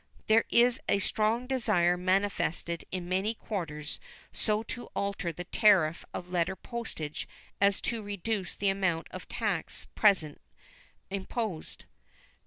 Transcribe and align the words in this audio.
There 0.25 0.45
is 0.49 0.81
a 0.89 0.97
strong 0.97 1.45
desire 1.45 1.95
manifested 1.95 2.85
in 2.91 3.07
many 3.07 3.35
quarters 3.35 3.99
so 4.33 4.63
to 4.63 4.87
alter 4.95 5.31
the 5.31 5.43
tariff 5.43 6.03
of 6.11 6.31
letter 6.31 6.55
postage 6.55 7.27
as 7.61 7.79
to 7.81 8.01
reduce 8.01 8.55
the 8.55 8.69
amount 8.69 9.09
of 9.11 9.27
tax 9.29 9.83
at 9.83 9.93
present 9.93 10.41
imposed. 11.11 11.85